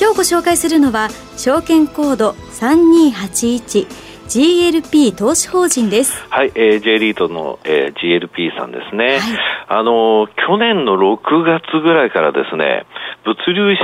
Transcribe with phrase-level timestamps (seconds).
[0.00, 3.88] 今日ご紹介するのは証券コード3281
[4.28, 6.22] GLP 投資法人です。
[6.28, 9.06] はい、えー、J リートの、えー、GLP さんですね。
[9.06, 9.20] はい、
[9.68, 12.86] あの、去年の6月ぐらいからですね、
[13.28, 13.78] 物流施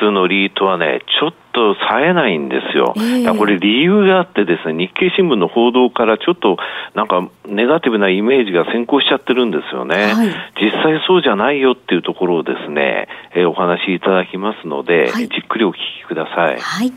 [0.00, 2.94] 設のリートはね、ちょっと冴えないんですよ。
[2.96, 6.56] えー、これ理由があってですね、日経新聞の報道からちょっと
[6.94, 10.12] なんかネガティブなイメージが先行しちゃってるんですよね。
[10.12, 10.28] はい、
[10.60, 16.58] 実際そうじゃないよっていうところをですね、えー、お話しいただきますので、はい、じっくりお聞きください。
[16.58, 16.92] はい。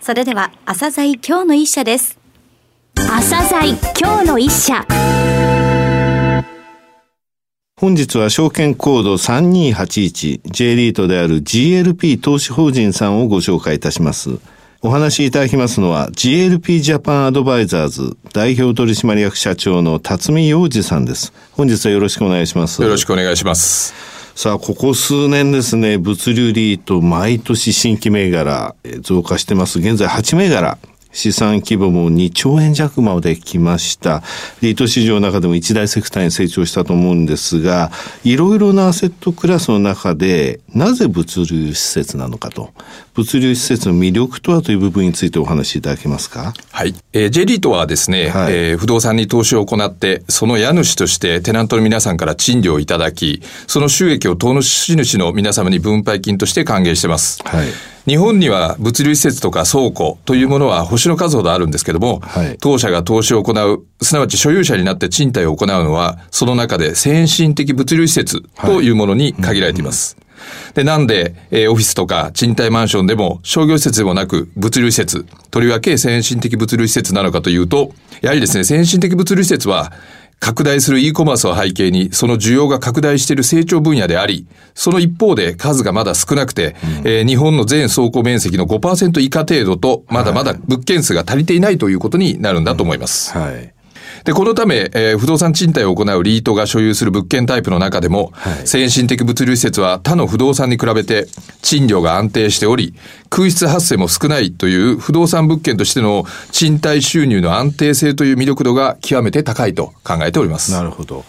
[0.00, 2.18] それでは、朝鮮今日の一社です。
[2.94, 5.55] 朝鮮今日の一社。
[7.78, 14.38] 本日は証券コード 3281J リートである GLP 投資法人さんをご紹介いたします。
[14.80, 21.34] お話しいただきますのは GLP ジャパンアドバイザーズ代表取締役社長の辰巳洋二さんです。
[21.52, 22.80] 本日はよろしくお願いします。
[22.80, 23.92] よろしくお願いします。
[24.34, 29.80] さあ、ここ数年ですね、物流リート毎年新規銘柄増加してます。
[29.80, 30.78] 現在8銘柄。
[31.16, 34.22] 資産規模も2兆円弱まで来ました。
[34.60, 37.90] リート市場の中でも一大セクターに成長したと思うんですが、
[38.22, 42.70] いろいろなアセットクラスの中で、なぜ物流施設なのかと、
[43.14, 46.52] 物流施設の魅力とはという部分についてお話しいただけますか？
[46.70, 46.94] はい。
[47.14, 57.40] えー、J リートはですね、はい、えー、不動産に投資を行って、その家主としてテナントの皆さんから賃料をいただき、その収益を投資主の皆様に分配金として還元してます。
[57.42, 57.68] はい。
[58.06, 70.16] 日本には物流施設とか倉庫というものは星の数ほどあるんですけども、はい、当社が投資を行う、すなわち所有者になって賃貸を行うのは、その中で先進的物流施設というものに限られています。
[70.74, 79.92] で、なんで、えー、オフィスとか賃貸マンションでも商業施設でもなく物流施設、とりわけ先進的物流施設なのかというと、やはりですね、先進的物流施設は
[80.38, 93.36] 拡大する e コマースを背景に、その需要が拡大している成長分野であり、その一方で数がまだ少なくて、うん、えー、日本の全倉庫面積の5%以下程度と、まだまだ物件数が足りていないということになるんだと思います。
[93.36, 93.75] うん、はい。
[94.26, 101.28] で、このため、えー、不動産賃貸を行うリートが所有する物件タイプの中でも、はい、先進的物流施設は他の不動産に比べて
[101.62, 102.92] 賃料が安定しており、
[103.30, 110.72] 空室発生も少ないという不動産物件としての賃貸収入の安定性という魅力度が極めて高いと考えております。
[110.72, 111.24] なるほど。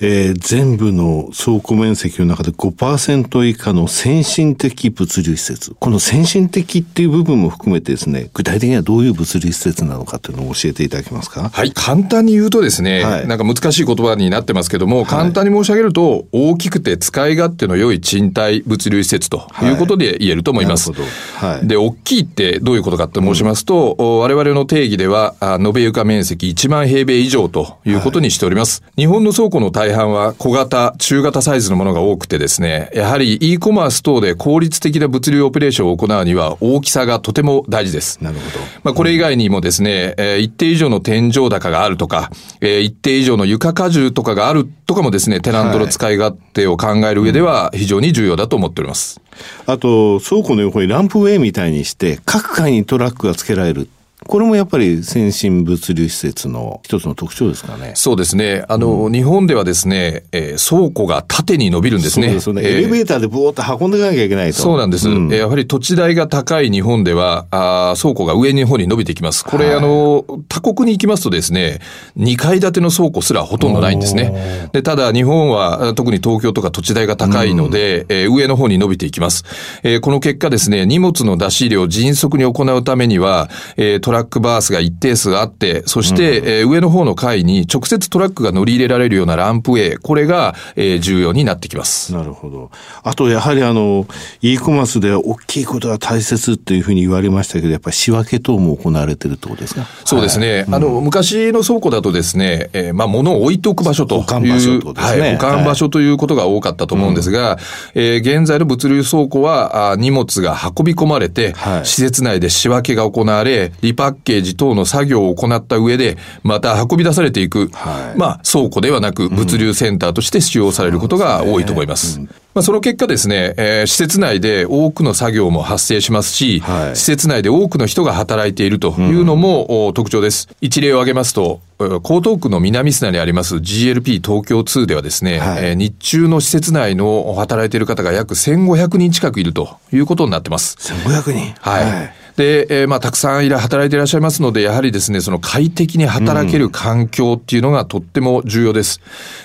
[0.00, 5.74] えー、全部の倉庫面積の中で5%以下の先進的物流施設。
[5.78, 11.50] この先進的っていう部分も含めてですね、具体的にはどういう物流施設なのかというのを教えていただけますか？
[11.50, 11.72] はい。
[11.72, 20.92] 簡単に言うとですね、はい、なんか難しい言葉になってますけども、簡単に申し上げると、大きくて使い勝手の良い賃貸物流施設ということで言えると思います。
[20.92, 28.82] はい、で、大きいってどういうことかと申しますと、うん、我々の定義では、延べ床面積1万平米以上ということにしております。
[28.82, 38.18] はい、日本の倉庫の大半は小型、中型サイズのものが多くてですね、やはり e コマース等で効率的な物流オペレーションを行うには大きさがとても大事です。
[38.22, 38.58] なるほど。
[38.84, 42.27] まあ、これ以外にもですね、えー、一定以上の天井高があるとか、
[42.60, 49.20] えー、一定以上の床荷重とかがあるとかもですね、テナントの使い勝手を考える上では非常に重要だと思っております。
[49.66, 53.88] あと、倉庫の横にランプウェイみたいにして、各階にトラックが付けられる。
[54.26, 57.92] これもやっぱり先進物流施設の一つの特徴ですかね。
[57.94, 58.64] そうですね。
[58.68, 62.26] あの、うん、日本ではですね、えー、倉庫が縦に伸びるんですね。
[62.40, 62.78] そうですね。
[62.78, 64.54] エレベーターでブーっと運んでいかなきゃいけないと。
[64.54, 65.08] そうなんです。
[65.08, 69.44] うん、やはり土地代が高い日本では、あ倉庫が上の方に伸びてきます。
[69.44, 71.78] これ、はい、あの、他国に行きますとですね、
[72.18, 74.68] 2階建ての倉庫すらほとんどないんですね。
[74.72, 79.44] で、ただ日本は、特に東京とか土地代が高いので、うん、えー、上の方に伸びていきます。
[79.84, 92.14] えー、この結果ですね、荷物の出し入れを迅速に行うためには、えー、トラックバースが一定数あって、そして、うん、えー、上の方の階に直接トラックが乗り入れられるようなランプウェイ、これが、えー、重要になってきます。
[92.14, 92.70] なるほど。
[93.02, 94.06] あと、やはりあの、
[94.40, 99.84] e コマースで大きいことが大切っていうふうに言われましたけど、やっぱり仕分け等も行われてるってことですか？
[100.06, 100.52] そうですね。
[100.52, 104.20] はい、あの、昔の倉庫だとですね、えー、まあ、物を置いておく場所という。
[104.22, 105.20] 保管場所とですね。
[105.20, 107.58] はい、保管場所ということが多かったと思うんですが、はい、
[107.94, 122.20] えー、現在の物流倉庫は、あ荷物が運び込まれて、はい、施設内で仕分けが行われ、リパッケージ等の作業を行った上で、また運び出されていく、はい、まあ、倉庫ではなく物流センターとして使用されることが多いと思います。
[122.20, 122.26] うん。
[122.26, 130.48] まあ、その結果ですね、えー、施設内で多くの作業も発生しますし、はい、施設内で多くの人が働いているというのも、うん、特徴です。
[130.60, 140.76] 一例を挙げますと、江東区の南砂にあります GLP 東京2ではですね、はい、えー、日中の施設内の働いている方が約1500人近くいるということになってます。
[140.78, 141.54] 1500人。
[141.60, 149.00] はい、はいで、えー、まあ、たくさんいら働いていらっしゃいますので、やはりですね、その快適に働ける環境っていうのがとっても重要です。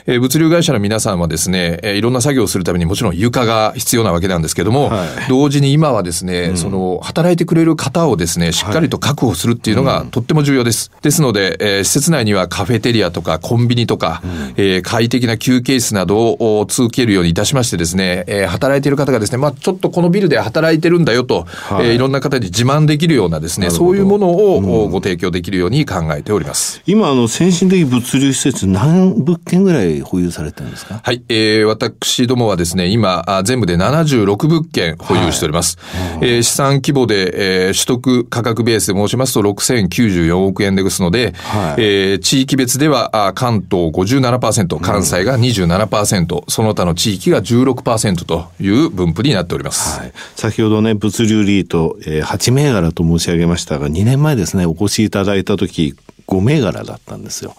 [0.06, 10.92] うん、えー、物流会社の皆さんはですね、えー、いろんな作業をするためにもちろん床が必要なわけなんですけども、はい、同時に今はですね、うん、その、働いてくれる方をですね、しっかりと確保するっていうのがとっても重要です。
[10.92, 26.82] はい、ですので、えー、施設内にはカフェテリアとかコンビニとか、うん、えー、快適な休憩室などを続けるようにいたしましてですね、えー、働いている方がですね、まあ、ちょっとこのビルで働いてるんだよと、はい、えー、いろんな方に自慢できるようなですね、ね、そういうものをご提供できるように考えております。
[26.86, 31.00] 今、あの、先進的物流施設何物件ぐらい保有されてるんですか？
[31.04, 35.78] はい、えー、私どもはですね、今、全部で76物件保有しております。
[36.20, 50.00] はい、えー、資産規模で、えー、取得価格ベースで申しますと6094億円ですので、はい、えー、地域別では関東57%、関西が27%、うん、その他の地域が16%という分布になっております。
[50.00, 55.96] はい、先ほどね、物流リート、えー、8銘柄と申し上げましたが、2年前ですね、お越しいただいた時、
[56.28, 57.56] 5銘柄だったんですよ。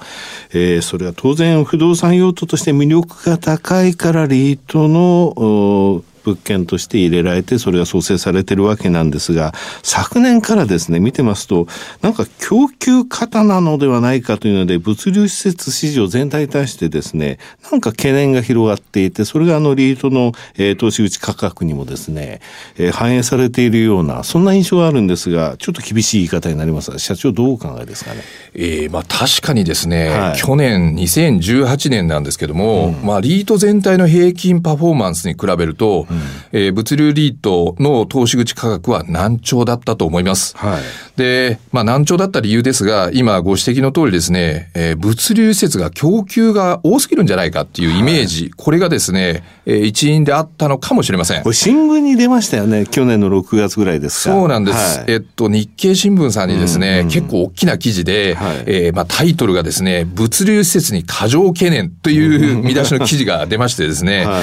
[0.52, 11.67] えー、それは当然不動産用途として魅力が高いからリートの物件として入れられて、それが創生されてるわけなんですが、昨年からですね、見てますと、
[12.00, 17.38] なんか供給過なのではないかというので、物流施設市場全体に対してですね、
[17.71, 22.41] なんか懸念が広がっていて、それがあのリートの、えー、投資口価格にもですね、
[22.76, 28.21] えー、反映されているような、そんな印象があるんですが、ちょっと厳しい言い方になりますが、社長どうお考えですかね？
[28.55, 36.13] えー、まあ確かにですね、はい、去年2018年なんですけども、うん、まあリート全体の平均パフォーマンスに比べると、うん、
[36.52, 40.56] えー、物流リートの投資口価格は難聴だったと思います。
[40.56, 40.82] はい、
[41.16, 51.43] で、まあ難聴だった理由ですが、今ご指摘の通りですね、えー、物流施設が供給が多すぎるんじゃないかっていうイメージ、はい、これがですね、えー、一因であったのかもしれません。
[51.43, 54.34] これ新聞に出ましたよね、去年の6月ぐらいですか。
[54.34, 54.99] そうなんです。
[55.00, 64.43] はい、えっと、日経新聞さんにですね、うんうん、結構大きな記事で、はい、えー、まあタイトルがですね、物流施設に過剰懸念という見出しの記事が出ましてですね、 はい、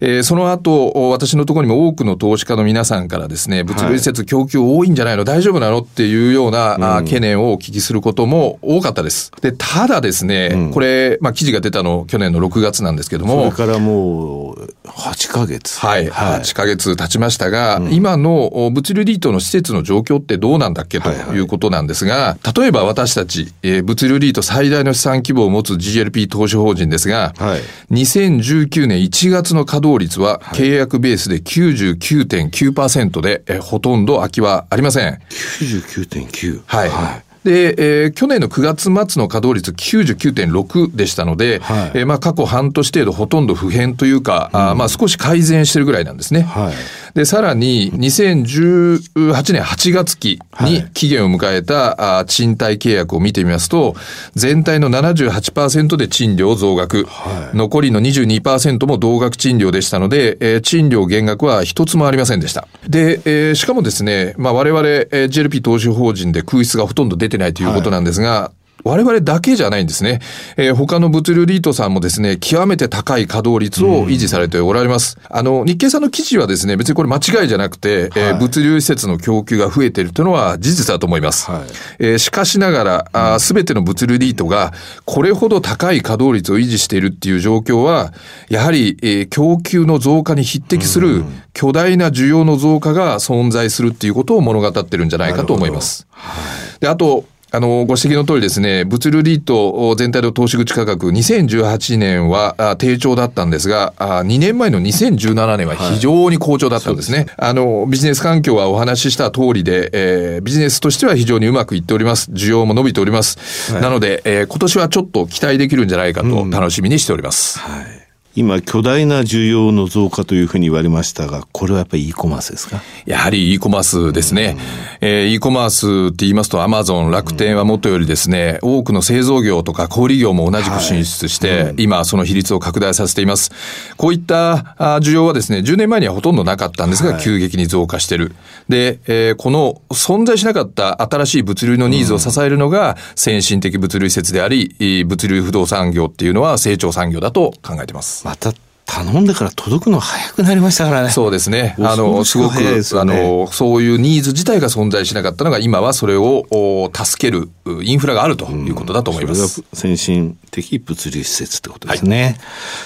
[0.00, 5.78] えー、その後、私のところにも多くの投資家の皆さんからですね、物流施設供給多いんじゃないの、大丈夫なの？
[5.78, 9.30] っていうような、うん、懸念をお聞きすることも多かったです。
[9.40, 13.50] で、ただですね、うん、これ、まあ記事が出たの去年の6月なんですけども。
[13.50, 15.78] それからもう8ヶ月。
[15.78, 21.00] はい、はい、8ヶ月経ちましたが、うん、今の物流リートの施設の状況ってどうなんだっけ？
[21.00, 27.60] ということなんですが、はいはい、例えば私たち、えー、物流リート最大の資産規模を持つ GLP 投資法人ですが、はい、
[27.92, 35.20] 2019年1月の稼働率は契約ベースで99.9%で、えー、ほとんど空きはありません。
[35.28, 36.62] 99.9?
[36.64, 46.42] はい、はいで、えー、去年の9月末の稼働率99.6でしたので、はい、えー、まあ過去半年程度ほとんど不変というか、うん、あまあ少し改善してるぐらいなんですね。
[46.42, 46.74] はい、
[47.14, 53.94] で、さらに2018年8月期に期限を迎えた、あ賃貸契約を見てみますと、
[54.34, 62.68] 全体の78%で賃料増額、はい、残りの22%も同額賃料でしたので、えー、賃料減額は一つもありませんでした。
[62.88, 68.52] で、えー、しかもですね、まあ我々、えー、GLP 投資法人で空室がほとんど出てないということなんですが、
[68.84, 70.20] 我々だけじゃないんですね。
[70.56, 75.18] えー、他の物流リートさんもですね、極めて高い稼働率を維持されておられます。
[75.30, 81.50] うん、あの、日経さんの記事はですね、別にこれ間違いじゃなくて、はい、えー、物流施設の供給が増えているというのは事実だと思います。
[81.50, 81.62] はい、
[81.98, 84.72] えー、しかしながら、す、べ、ての物流リートが
[85.04, 88.12] これほど高い稼働率を維持しているっていう状況は、
[88.48, 96.06] やはり、えー、供給の増加に匹敵する巨大な需要の増加が存在するっていうことを物語ってるんじゃないかと思います。
[96.10, 96.40] は
[96.78, 107.18] い、で、あと、あの、ご指摘の通りですね、物流リート全体の投資口価格、2018年は低調だったんですが、2年前の2017年は非常に好調だったんですね。
[107.18, 112.30] はい、あの、ビジネス環境はお話しした通りで、えー、ビジネスとしては非常にうまくいっております。
[112.30, 113.72] 需要も伸びております。
[113.74, 117.60] はい、なので、えー、今年はちょっと期待できるんじゃないかと楽しみにしております。
[117.62, 118.01] うん、はい
[118.34, 122.80] 今、巨大な需要の増加というふうに言われましたが、これはやっぱり e コマースですか？
[123.04, 124.56] やはり e コマースですね。
[125.02, 133.50] えー、e コマースって言いますと、アマゾン、楽天はもとよりですね、多くの製造業とか小売業も同じく進出して、はい、今その比率を拡大させています。
[133.98, 138.34] こういった需要はですね、10年前にはほとんどなかったんですが、急激に増加してる。
[138.68, 148.21] で、えー、この存在しなかった新しい物流のニーズを支えるのが、先進的物流施設であり、物流不動産業っていうのは成長産業だと考えてます。
[148.24, 148.52] また
[148.84, 151.10] 頼んでから届くの早くなりましたからね。
[151.10, 151.76] そうですね。
[151.78, 157.48] あの、すごく、ね、あの、そういうニーズ自体が存在しなかったのが、今はそれを助ける
[157.82, 159.60] インフラがあるということだと思います。
[159.60, 162.22] うん、先進的物流施設ってことですね。
[162.22, 162.36] はい、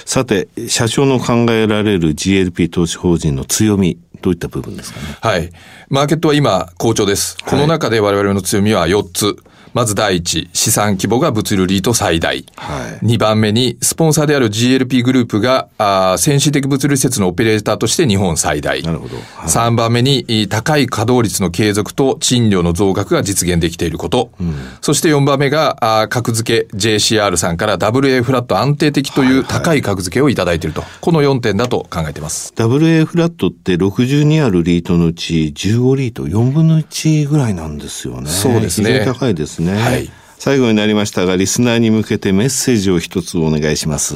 [0.04, 5.06] さて、社長の考えられる GLP 投資法人の強み、どういった部分ですかね？
[5.20, 5.50] はい。
[5.88, 7.36] マーケットは今、好調です。
[7.44, 9.36] この中で我々の強みは4つ。
[9.76, 12.46] まず第一、資産規模が物流リート最大。
[12.56, 18.82] はい、2番目に、スポンサーである GLP グループが、あ先進的物流施設のオペレーターとして日本最大。
[18.82, 19.16] なるほど。
[19.16, 24.30] はい、3番目に、高い稼働率の継続と賃料の増額が実現できていること。
[24.40, 30.84] うん、そして4番目が、あ格付け JCR さんから WA フラット安定的という高い格付けをいただいていると。
[31.02, 32.54] この4点だと考えています。
[32.56, 38.30] WA フラットって62あるリートのうち15リート4分の1ぐらいなんですよね。
[38.30, 38.86] そうですね。
[38.86, 39.65] 非常に高いですね。
[39.66, 39.74] ね。
[39.74, 40.10] はい。
[40.38, 44.14] 最後になりましたが、リスナーに向けてメッセージを一つお願いします。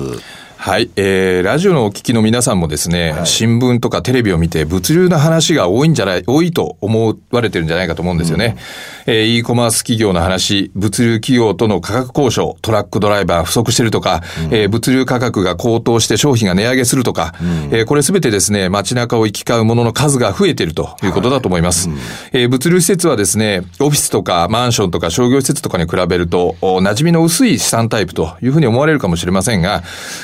[0.63, 0.91] はい。
[0.97, 8.59] えー、ラジオのお聞きの皆さんもですね、はい、新聞とかテレビを見て物流の話が多いんじゃない、多いと思われてるんじゃないかと思うんですよね。
[9.07, 21.89] うん、えー、e コマース企業の話、物流企業との価格交渉、トラックドライバー不足してるとか、うん、えー、物流価格が高騰して商品が値上げするとか、うん、えー、これすべてですね、街中を行き交うものの数が増えているということだと思います。
[21.89, 21.99] はい、
[22.33, 29.83] えー、物流施設はですね、オフィスとかマンションとか商業施設とかに比べると、馴染みの薄い資産タイプというふうに思われるかもしれませんが、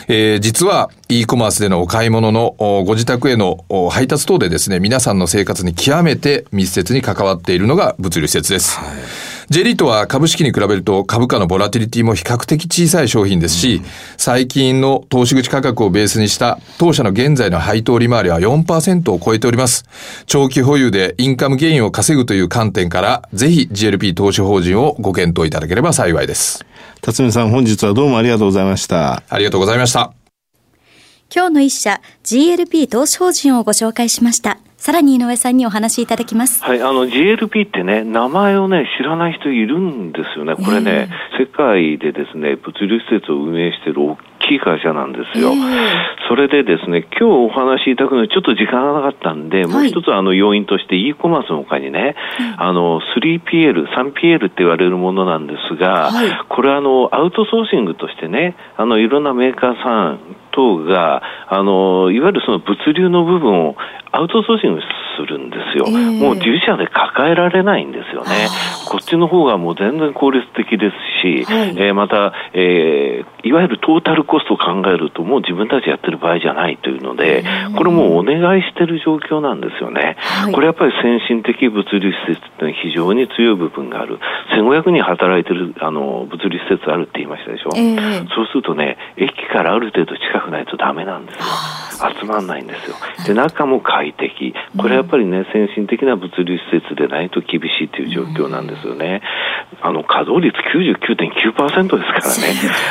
[0.09, 8.79] えー、実は e コマースでのお買い物のご自宅への配達等でですね、皆さんの生活に極めて密接に関わっているのが物流施設です。
[8.79, 13.81] はい J リートは株式に比べると株価のボラティリティも比較的小さい商品ですし、
[14.17, 19.85] 最近の投資口価格をベースにした当社の現在の配当利回りは4%を超えております。
[20.27, 26.66] 長期保有でインカムゲインを稼ぐという観点から、ぜひ GLP 投資法人をご検討いただければ幸いです。
[27.07, 29.23] 辰巳さん、本日はどうもありがとうございました。
[29.29, 30.13] ありがとうございました。
[31.33, 34.59] 今日の一社 GLP 投資法人をご紹介しました。
[34.77, 36.63] さらに井上さんにお話しいただきます。
[36.63, 40.55] はい、あの GLP ってね、名前をね、知らない人いるんですよね。
[40.55, 45.53] これね、えー、世界でですね、物流施設を運営している大きい会社なんですよ。
[45.53, 45.59] えー、
[46.29, 52.15] それでですね、今日お話しいただくのにちょっと時間がなかったんで、はい、もう一つあの要因として e コマースの他にね、
[52.59, 63.77] あの 3PL、3PL って言われるものなんですが、はい、これあのアウトソーシングとしてね、あのいろんなメーカーさん等が、あのいわゆるその物流の部分を
[64.17, 64.81] アウトソーシング
[65.17, 68.49] するんですよ、えー、もう自社で抱えられないんですよね、
[68.87, 77.45] こっちの方がもう全然効率的ですし、はい、えー、また、えー、いわゆるトータルコストを考えると、もう自分たちやってる場合じゃないというので、
[77.77, 84.19] これもうお願いしてる状況なんですよね、はい、これやっぱり先進的物流施設って非常に強い部分がある、
[84.55, 91.45] 1500人働いてるあの物流施設あるって言いましたでしょ、えー、そうするとね、駅からある程度近くないとだめなんですよ。
[91.97, 92.97] 集まらないんですよ。
[93.27, 94.55] で、中も快適。
[94.77, 99.23] これやっぱりね、先進的な物流施設でないと厳しいという状況なんですよね。
[99.81, 102.43] あの、稼働率99.9%ですか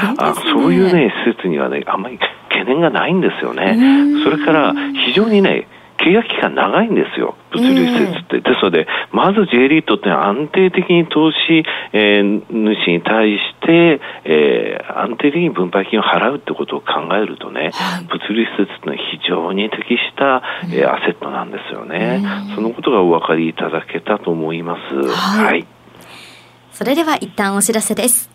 [0.03, 0.15] らね。
[0.17, 2.17] あそういうね、施設にはね、あんまり
[2.49, 3.77] 懸念がないんですよね。
[4.23, 4.73] それから、
[5.05, 5.67] 非常にね、
[6.05, 8.35] 契約期間長いんですよ、物流施設って。
[8.37, 22.21] えー、ですので、まず J リートって安定的に投資、えー、主に対して、えー、安定的に分配金を払うってことを考えるとね、はい、物流施設ってのは非常に適した、えー、アセットなんですよね。
[22.53, 24.95] そのことがお分かりいただけたと思います。
[24.95, 25.65] はい、はい。
[26.71, 28.34] それでは一旦お知らせです。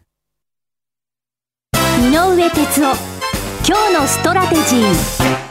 [2.01, 2.95] 井上哲夫。
[3.63, 5.41] 今日のストラテジー。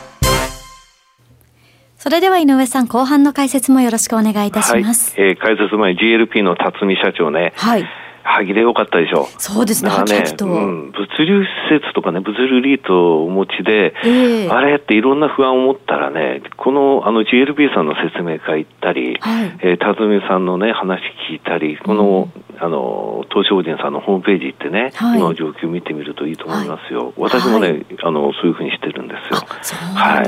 [1.96, 7.52] それでは井上さん後半の解説もよろしくお願いいたします、はい、えー、解説前 GLP の辰巳社長ね。
[7.54, 7.84] はい
[8.30, 9.28] 歯切れ良かったでしょ。
[9.38, 9.96] そうですね、ね
[10.40, 11.46] うん、物流施
[11.80, 27.06] 設とかね、物流リートをお持ちで、えー、あれっていろんな不安を持ったらね、このあの GLP さんの説明会行ったり、はい、えー、辰巳さんのね、話聞いたり、この、うん、あの、東証人さんのホームページ行ってね、はい、今の状況を見てみるといいと思いますよ。
[27.06, 29.40] はい、私もね、あの、そういうふうにしてるんですよ。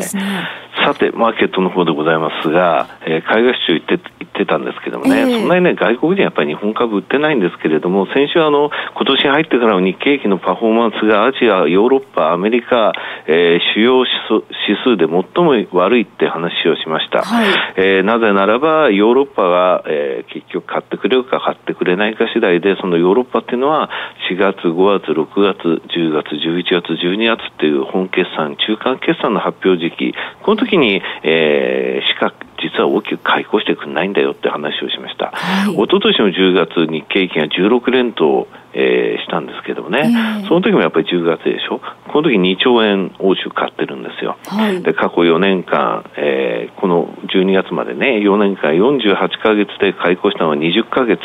[0.03, 0.23] すね。
[0.23, 12.93] はいさて、マーケットの方でございますが、えー、海外市場行って行ってたんですけどもね、えー、そんなにね、外国人やっぱり日本株売ってないんですけれども、先週あの、今年入ってからの日経平均のパフォーマンスがアジア、ヨーロッパ、アメリカ、
[13.27, 14.45] えー、主要指
[14.85, 17.23] 数で最も悪いって話をしました。
[17.23, 23.89] はい、えー、なぜならば、ヨーロッパが、えー、結局買ってくれるか買ってくれないか次第で、そのヨーロッパっていうのは、
[24.31, 35.33] 4月、5月、6月、10月、11月、12月っていう本決算、中間決算の発表時期、この時に、えー、しか実は大きく解雇してくれないんだよって話をしました。
[35.35, 40.11] はい、一昨年の10月、日経平均が16連投、えー、したんですけどもね、
[40.41, 41.81] えー、その時もやっぱり10月でしょ、
[42.13, 44.37] この時2兆円欧州買ってるんですよ。
[44.47, 51.21] はい、で過去4年間、えー、この12月までね、4年間48か月で買い越したのは20か月、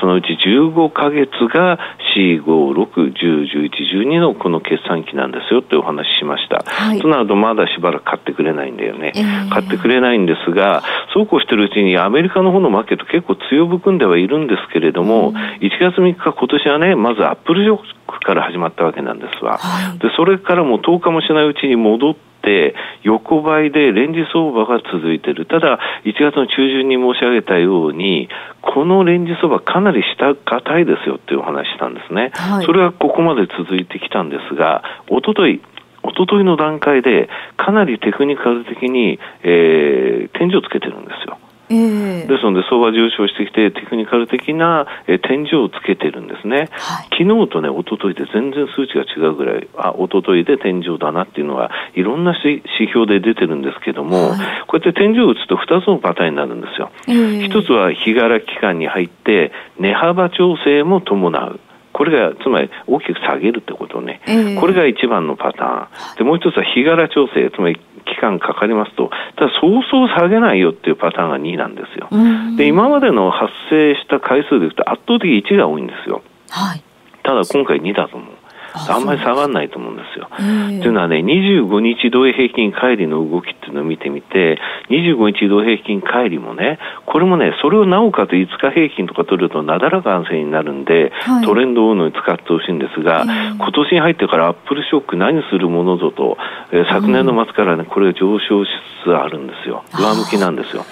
[0.00, 1.78] そのうち15か月が
[2.16, 3.70] 4、5、6、10、11、
[4.02, 6.62] 12のこの決算期なんですよってお話ししました。
[6.64, 9.12] はい、となるとまだしばらく買ってくれないんだよね。
[9.14, 10.82] えー、買ってくれないんですが、
[11.12, 19.58] そうこうしてるうちにアメリカの方のマーケット結構強含んではいるんですけれども、うん、1月3日今年はね、まずアップルショックから始まったわけなんですわ。
[19.58, 25.46] はい、で、それからも10日もしないうちに戻って、横ばいでレンジ相場が続いている。
[25.46, 28.28] ただ、1月の中旬に申し上げたように、
[28.60, 32.32] このレンジ相場かなり下硬いですよっていうお話したんですね。
[32.34, 35.62] はい、それはここまで続いてきたんですが、おととい、
[36.02, 41.38] おとといの段階で、かなりテクニカル的に、えー、天井をつけてるんですよ。
[41.70, 56.90] えー、ですので、相場上昇してきて、テクニカル的な、えー、天井をつけてるんですね、はい、昨日とね、一昨日で全然数値が違うぐらい、あ一昨日で天井だなっていうのは、いろんな指標で出てるんですけども、はい、こうやって天井を打つと2つのパターンになるんですよ。
[57.08, 61.60] えー、1つは日柄期間に入って、値幅調整も伴う。
[61.94, 66.16] これが、つまり大きく下げるってことね、えー、これが一番のパターン。
[66.18, 67.80] で、もう一つは日柄調整、つまり
[68.14, 72.08] 期間かかりますと、ただそうそう下げないよっていうパターンが2なんですよ。
[72.56, 76.22] で、今までの発生した回数でいくと圧倒的1が多いんですよ。
[76.50, 76.82] はい。
[77.22, 78.28] ただ今回2だと思う。
[78.74, 80.28] あんまり下がらないと思うんですよ。
[80.36, 84.58] というのはね、25日移動平均乖離の動きっていうのを見てみて、
[84.90, 96.36] 25日移動平均乖離もね、これもね、それをなおかつ5日平均とか取るとなだらかな線になるんで、はい、トレンドをのに使ってほしいんですが、今年に入ってからアップルショック何するものぞと、
[96.72, 98.68] えー、昨年の末からね、これが上昇し
[99.02, 99.84] つつあるんですよ。
[99.92, 100.84] 上向きなんですよ。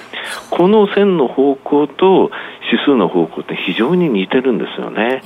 [0.50, 2.30] この線の方向と
[2.70, 5.22] 指数の方向って非常に似てるんですよね。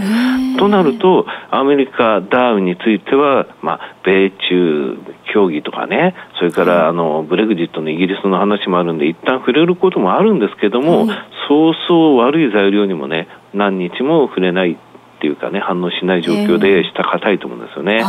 [0.59, 4.99] となると、アメリカ、ダウについては、まあ、米中
[5.33, 11.07] 協議とかね、それからあのブレグジットのイギリスの話もあるんで、一旦触れることもあるんですけども、
[11.49, 14.77] そうそう悪い材料にもね、何日も触れないっ
[15.21, 18.05] ていうかね、反応しない状況で下硬いと思うんですよね。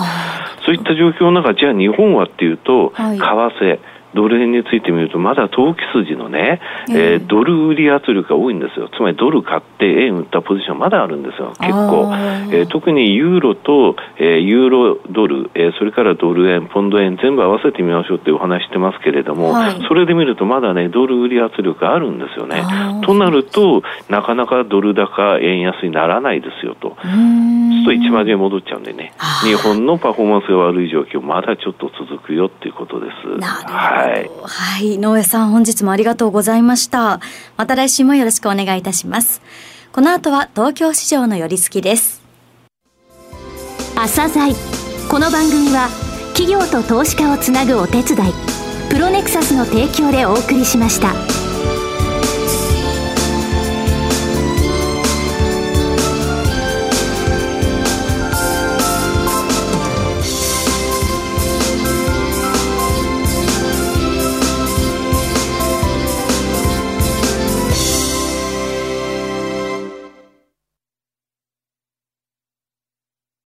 [0.65, 3.79] そういった状況の中、じゃあ日本はっていうと、為替、
[4.13, 8.89] ドル円についてみると、まだ投機筋のね、えー、ドル売り圧力が多いんですよ。
[8.95, 12.13] つまりドル買って円売ったポジションまだあるんですよ、結構。
[12.51, 22.63] えー、特にユーロと、えー、ユーロドル、えー、それからドル円、ポンド円、全部合わせてみましょうっていうお話してますけれども、はい、それで見るとまだね、ドル売り圧力があるんですよね。
[23.03, 26.97] となると、なかなかドル高、円安にならないですよと。
[27.87, 33.27] と1万円戻っちゃうんでね、日本のパフォーマンスが悪い状況、まだちょっと続くよっていうことです。
[33.29, 34.29] はいはい。
[34.43, 34.95] はい。
[34.95, 37.21] 井上さん、本日もありがとうございました。
[37.55, 39.41] また来週もよろしくお願いいたします。
[39.93, 42.21] この後は東京市場の寄り付きです。
[43.95, 44.53] 朝鮮
[45.09, 45.87] この番組は
[46.35, 48.33] 企業と投資家をつなぐお手伝い、
[48.91, 51.46] プロネクサスの提供でお送りしました。